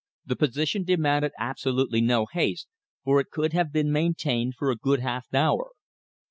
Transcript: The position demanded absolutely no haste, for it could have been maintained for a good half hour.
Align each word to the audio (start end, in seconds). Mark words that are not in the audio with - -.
The 0.25 0.35
position 0.35 0.83
demanded 0.83 1.31
absolutely 1.37 2.01
no 2.01 2.25
haste, 2.25 2.67
for 3.03 3.19
it 3.19 3.29
could 3.29 3.53
have 3.53 3.71
been 3.71 3.91
maintained 3.91 4.55
for 4.55 4.71
a 4.71 4.75
good 4.75 4.99
half 5.01 5.31
hour. 5.31 5.73